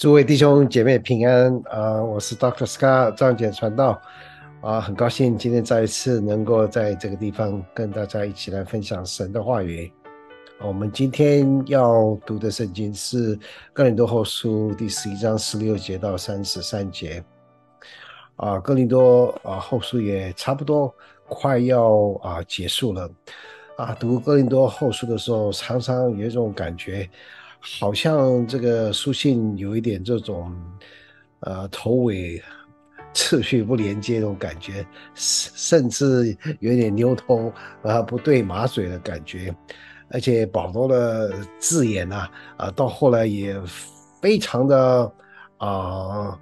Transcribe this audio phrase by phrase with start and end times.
[0.00, 2.64] 诸位弟兄姐妹平安啊、我是 Dr.
[2.64, 4.00] Scott 张简传道
[4.62, 9.92] 啊、很高兴今天再一次能够在这个地方跟大家一起来分享神的话语。
[10.62, 13.36] 我们今天要读的圣经是
[13.74, 17.22] 《哥林多后书》第十一章十六节到三十三节
[18.36, 20.90] 啊，《哥林多啊后书》也差不多
[21.28, 21.92] 快要
[22.22, 23.06] 啊结束了
[23.76, 23.94] 啊。
[24.00, 27.06] 读《哥林多后书》的时候，常常有一种感觉。
[27.60, 30.54] 好像这个书信有一点这种，
[31.40, 32.42] 呃，头尾
[33.12, 39.54] 次序不连接那种感觉，甚甚至有点牛头啊不对马嘴的感觉，
[40.08, 43.60] 而且保罗的字眼呐，啊，到后来也
[44.20, 45.12] 非常的
[45.58, 46.38] 啊，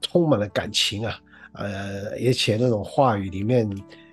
[0.00, 1.18] 充满了感情啊，
[1.52, 3.68] 呃，而且那种话语里面。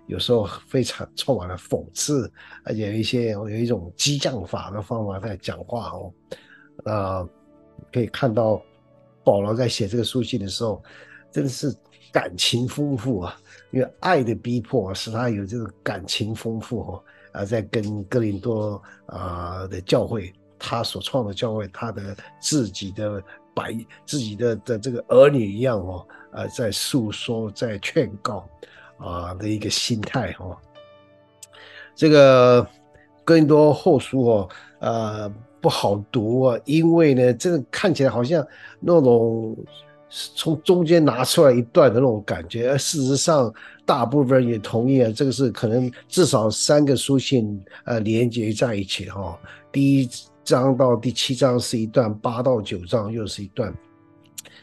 [0.08, 2.32] 有时候非常充满了讽刺，
[2.66, 6.14] 而且有一些有一种激将法的方法在讲话哦。
[6.86, 7.28] 啊，
[7.92, 8.62] 可以看到
[9.24, 10.84] 保罗在写这个书信的时候，
[11.32, 11.74] 真的是
[12.12, 13.38] 感情丰富啊，
[13.72, 17.04] 因为爱的逼迫使他有这个感情丰富哦。
[17.32, 23.24] 啊，在跟哥林多啊的教会，他所创的教会，他的自己的
[23.56, 28.48] 百自己的的这个儿女一样哦，啊，在诉说，在劝告。
[28.98, 30.58] 啊的一个心态哦，
[31.96, 32.66] 这个
[33.24, 34.50] 更多后书哦，
[34.80, 38.46] 呃不好读啊，因为呢，这个看起来好像
[38.80, 39.56] 那种
[40.36, 43.52] 从中间拿出来一段的那种感觉，而事实上，
[43.86, 49.40] 大部分人也同意啊，这个是可能至少三个书信呃连接在一起哈、哦，
[49.72, 50.10] 第一
[50.44, 53.74] 章到第七章是一段，八到九章又是一段，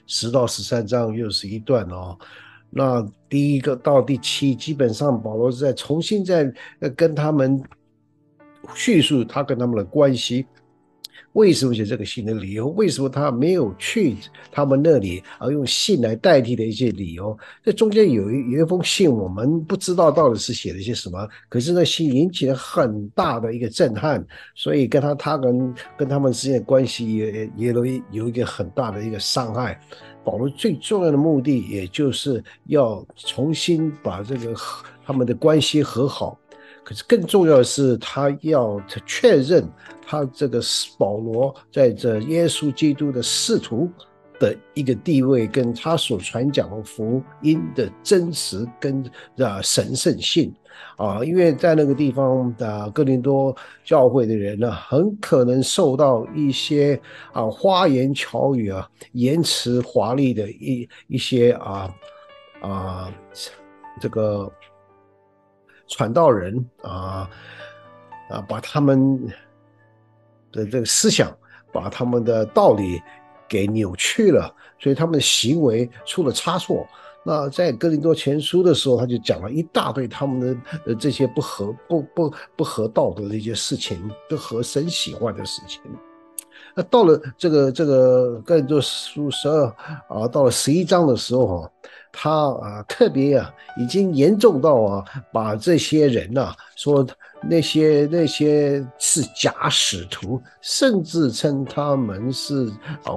[0.06, 2.16] 十到十三章又是一段哦。
[2.70, 6.50] 那第一个到第七，基本上保罗是在重新在
[6.96, 7.60] 跟他们
[8.74, 10.46] 叙述他跟他们的关系，
[11.32, 14.16] 为什么写这个信的理由，为什么他没有去
[14.50, 17.36] 他们那里而用信来代替的一些理由。
[17.64, 29.80] 这中间有一有一封信，我们不知道到底是写了些什么，可是那信引起了很大的一个震撼，所以跟他他跟跟他们之间的关系也也有一有一个很大的一个伤害。
[30.30, 34.54] 保罗最重要的目的，也就是要重新把这个
[35.04, 36.38] 他们的关系和好。
[36.84, 39.68] 可是更重要的是，他要确认
[40.06, 40.60] 他这个
[40.96, 43.90] 保罗在这耶稣基督的使徒
[44.38, 49.04] 的一个地位，跟他所传讲的福音的真实跟
[49.38, 50.54] 啊神圣性。
[50.96, 53.54] 啊，因为在那个地方的哥林多
[53.84, 57.00] 教会的人呢，很可能受到一些
[57.32, 61.94] 啊花言巧语啊、言辞华丽的一一些啊
[62.60, 63.12] 啊
[64.00, 64.50] 这个
[65.88, 67.28] 传道人啊
[68.28, 69.18] 啊，把他们
[70.52, 71.36] 的这个思想，
[71.72, 73.00] 把他们的道理
[73.48, 76.86] 给扭曲了，所以他们的行为出了差错。
[77.22, 83.98] 那在哥林多前书的时候，他就讲了一大堆他们的呃这些不合不不不合道德的一些事情，
[84.28, 85.82] 不合神喜欢的事情。
[86.74, 89.66] 那到了这个这个哥林多书十二
[90.08, 91.70] 啊，到了十一章的时候啊，
[92.12, 97.06] 他啊特别啊已经严重到啊把这些人呐、说
[97.42, 102.66] 那些那些是假使徒，甚至称他们是
[103.04, 103.12] 啊。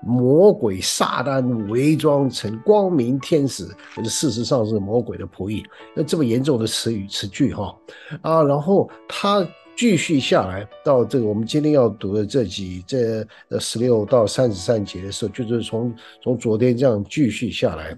[0.00, 5.64] 魔鬼撒旦伪装成光明天使，可是事实上是魔鬼的仆役。
[5.94, 7.76] 那这么严重的词语词句哈
[8.22, 13.26] 啊，然后他继续下来到这个我们今天要读的这几这
[13.58, 17.96] 十六到三十三节的时候，就是从从昨天这样继续下来，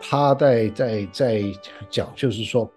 [0.00, 1.42] 他在在在
[1.90, 2.70] 讲，就是说。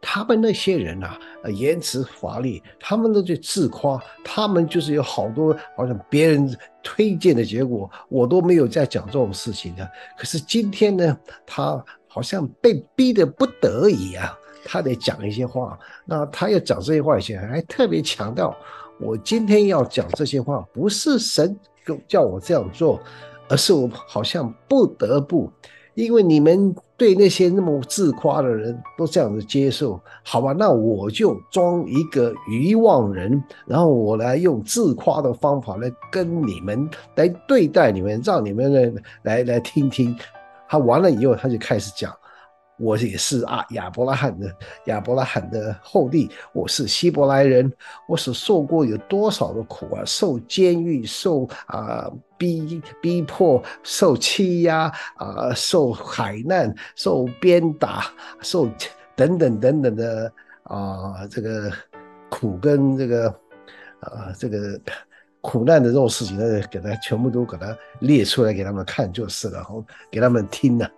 [0.00, 1.18] 他们那些人啊，
[1.52, 9.88] 言辞华丽，他们都在自夸，他们就是有好多好像别人推荐的结果，我都没有在讲这种事情的。
[10.16, 11.16] 可是今天呢，
[11.46, 15.78] 他好像被逼得不得已啊，他得讲一些话。
[16.06, 18.56] 那他要讲这些话以前，还特别强调，
[18.98, 21.54] 我今天要讲这些话，不是神
[22.08, 22.98] 叫我这样做，
[23.48, 25.52] 而是我好像不得不。
[25.94, 30.52] 因为你们对那些那么自夸的人都这样子接受，好吧？
[30.52, 38.92] 那我就装一个愚妄人，然后我来用自夸的方法来跟你们来对待你们，让你们来
[39.22, 40.14] 来来听听。
[40.68, 42.14] 他完了以后，他就开始讲。
[42.78, 44.54] 我也是啊，亚伯拉罕的
[44.84, 47.72] 亚伯拉罕的后裔，我是希伯来人，
[48.06, 50.02] 我所受过有多少的苦啊？
[50.04, 58.06] 受监狱，受啊逼逼迫，受欺压啊，受海难，受鞭打，
[58.40, 58.66] 受
[59.14, 60.32] 等等等等的
[60.62, 61.70] 啊，这个
[62.30, 63.28] 苦跟这个
[64.00, 64.80] 啊这个
[65.42, 70.90] 苦难的这种事情呢，给他全部都给他列出来给他们看就是了，然后给他们听了。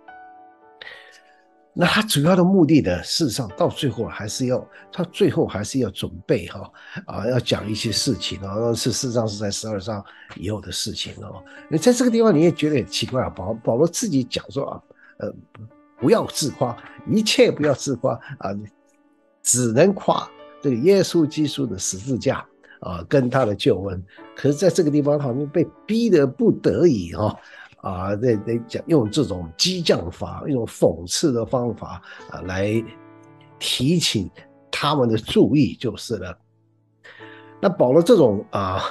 [1.75, 6.71] 那他主要的目的呢，事实上到最后还是要，他最后还是要准备哈
[7.07, 10.03] 啊，要讲一些事情哦，是事实上是在十二章
[10.35, 11.43] 以后的事情哦。
[11.67, 14.81] 那在这个地方你也觉得很奇怪啊，保保罗自己讲说啊，
[15.17, 15.33] 呃，
[15.99, 16.77] 不要自夸，
[17.09, 18.51] 一切不要自夸啊，
[19.41, 20.29] 只能夸
[20.61, 22.45] 这个耶稣基督的十字架
[22.81, 24.03] 啊，跟他的救恩。
[24.35, 27.35] 可是在这个地方好像被逼得不得已哈。
[27.83, 32.81] 啊，得得讲用这种激将法，一种讽刺的方法啊，来
[33.59, 34.31] 提起
[34.71, 36.37] 他们的注意就是了。
[37.61, 38.81] 那保罗这种啊，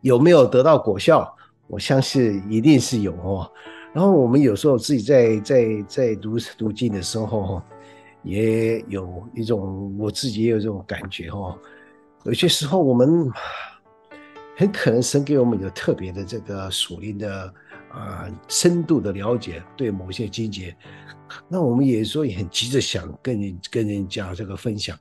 [0.00, 1.32] 有没有得到果效？
[1.68, 3.48] 我相信一定是有哦。
[3.92, 7.62] 然后我们有时候自己在在在读读经的时候，
[8.24, 11.56] 也有一种我自己也有这种感觉哦。
[12.24, 13.30] 有些时候我们。
[14.60, 17.54] 很可能神给我们有特别的这个属灵的
[17.90, 20.76] 啊、深度的了解，对某些经节，
[21.48, 24.94] 那我们也说也很急着想跟人跟人家这个分享，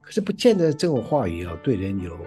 [0.00, 2.18] 可是不见得这种话语啊对人有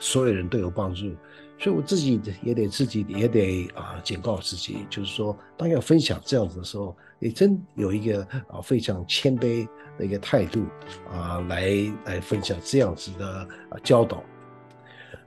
[0.00, 1.14] 所有人都有帮助，
[1.58, 9.68] 所以我自己也得自己也得啊警告自己，就是说当要分享这样子的时候，也真有一个啊非常谦卑
[9.98, 10.64] 的一个态度
[11.12, 11.68] 啊来
[12.06, 14.24] 来分享这样子的啊教导。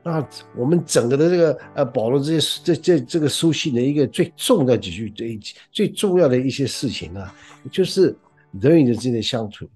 [0.07, 0.25] 那
[0.55, 5.39] 我们整个的这个呃，保罗这些这这这个书信的一个最重要几句最
[5.69, 7.29] 最重要的一些事情呢，
[7.69, 8.15] 就是
[8.61, 9.69] 人与人之间的相处，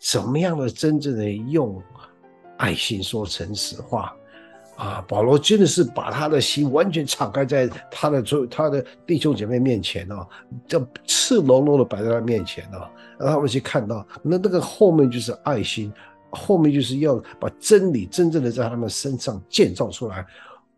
[0.00, 1.82] 怎么样的真正的用
[2.56, 4.16] 爱心说诚实话
[4.76, 5.04] 啊？
[5.06, 10.26] 保罗真的是把他的心完全敞开在他的所他的弟兄姐妹面前哦，
[10.66, 12.88] 这赤裸裸的摆在他面前哦，
[13.18, 15.92] 让他们去看到，那那个后面就是爱心。
[16.36, 20.24] 后面就是要把真理真正的在他们身上建造出来。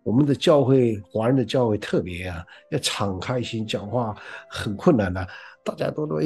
[0.04, 4.16] 我们的教会，华人的教会特别啊，要敞开心讲话
[4.48, 5.26] 很困难的、
[5.62, 6.18] 大家都都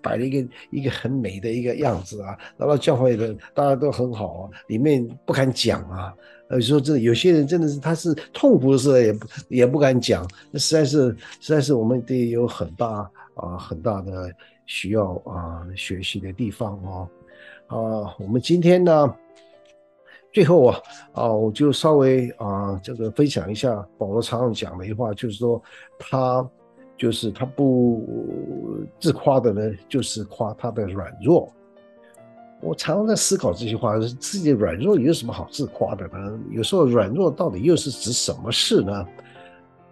[0.00, 6.14] 摆了一个一个很美的一个样子啊，然后教会的大家都很好啊，里面不敢讲啊。
[6.48, 14.32] 呃，说真的，有些人真的是他是痛苦的时候也不也不敢讲，那实在是实在是我们得有很大啊很大的
[14.64, 17.06] 需要啊学习的地方哦。
[17.66, 19.14] 啊，我们今天呢，
[20.32, 20.80] 最后啊，
[21.12, 25.60] 啊，我就稍微啊，这个分享一下保罗常常讲的一句话，就是说
[25.98, 26.48] 他
[26.96, 28.06] 就是他不
[29.00, 31.52] 自夸的呢，就是夸他的软弱。
[32.62, 36.40] 我常常在思考这句话，自己软弱有什么好自夸的呢？
[36.52, 39.06] 有时候软弱到底又是指什么事呢？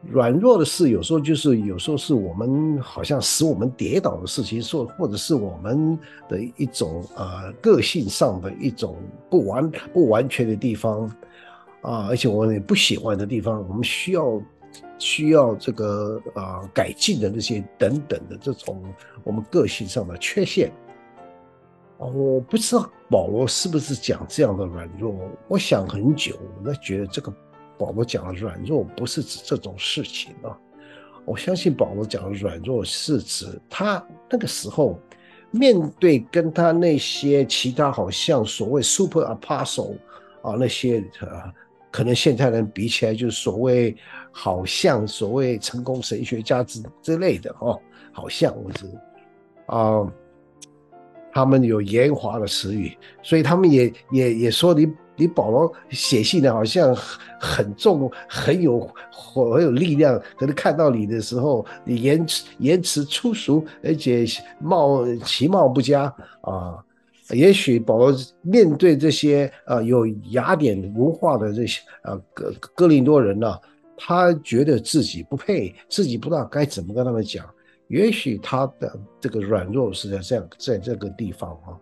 [0.07, 5.99] 软弱的事，有时候就是有时候是我们好像使我们跌倒的事情，说或者是我们
[6.29, 8.97] 的一种呃个性上的一种
[9.31, 11.07] 不完不完全的地方
[11.81, 14.43] 啊，而且我们也不喜欢的地方，我们需要
[14.99, 18.83] 需要这个啊、呃、改进的那些等等的这种
[19.23, 20.71] 我们个性上的缺陷。
[21.99, 25.15] 我不知道保罗是不是讲这样的软弱，
[25.49, 27.33] 我想很久，我都觉得这个。
[27.79, 30.57] 保罗讲的软弱不是指这种事情啊，
[31.25, 34.99] 我相信保罗讲的软弱是指他那个时候
[35.51, 39.97] 面对跟他那些其他好像所谓 super apostle
[40.43, 41.53] 啊那些啊，
[41.91, 43.97] 可能现在人比起来就是所谓
[44.31, 47.81] 好像所谓成功神学家之之类的哦，
[48.13, 48.87] 好像我是
[49.67, 50.07] 啊，
[51.33, 54.87] 他们有圆滑的词语，所以他们也也也说你。
[55.17, 56.95] 你保罗写信呢，好像
[57.41, 58.81] 很重，很有
[59.11, 60.21] 很有力量。
[60.37, 64.25] 可是看到你的时候，你言辞言辞粗俗，而且
[64.61, 66.83] 貌其貌不佳啊。
[67.31, 73.59] 也许保罗面对这些啊有雅典文化的这些啊哥哥林多人呢、
[73.97, 77.47] 他觉得自己不配，自己不知道该怎么跟他们讲。
[77.89, 81.73] 也许他的这个软弱是在这样，在这个地方啊。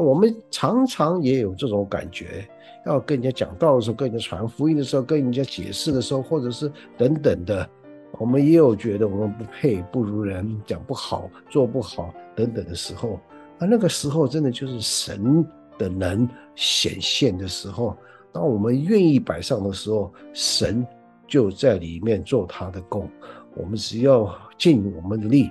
[0.00, 2.46] 我们常常也有这种感觉。
[2.84, 7.68] 要跟人家讲道的时候，跟人家传福音的时候，跟人家解释的时候，或者是等等的，
[8.12, 13.18] 我们也有觉得我们不配、不如人、讲不好、做不好等等的时候。
[13.58, 15.44] 而那个时候，真的就是神
[15.76, 17.96] 的能显现的时候。
[18.32, 20.86] 当我们愿意摆上的时候，神
[21.26, 23.10] 就在里面做他的工。
[23.56, 25.50] 我们只要尽我们的力，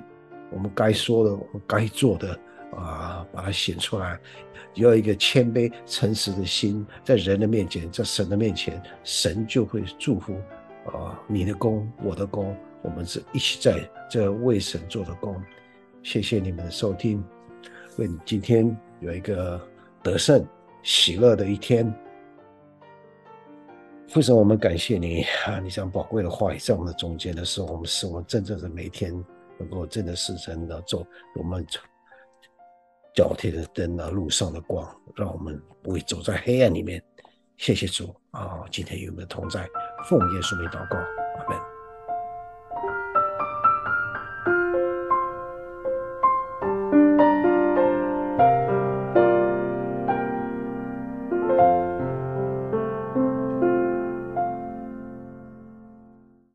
[0.53, 2.39] 我们该说的、我们该做的
[2.75, 4.19] 啊，把它显出来。
[4.75, 10.35] 要一个谦卑、诚实的心，在人的面前，在神的面前，神就会祝福
[10.85, 11.17] 啊！
[11.27, 15.41] 你的工，我的工，我们是一起在这为神做的工。
[16.03, 17.23] 谢谢你们的收听，
[17.97, 19.65] 为你今天有一个
[20.03, 20.45] 得胜、
[20.83, 21.89] 喜乐的一天。
[24.09, 25.57] 父神，我们感谢你啊！
[25.61, 29.13] 你这样宝贵的话语在我们的中间的时候，我们使我们真正的每天
[29.57, 31.65] 能够真的是真的做我们
[33.15, 37.01] 脚踢的灯啊，路上的光，让我们不会走在黑暗里面。
[37.57, 38.65] 谢谢主啊！
[38.69, 39.65] 今天有没有同在，
[40.09, 41.74] 奉耶稣名祷告，阿门。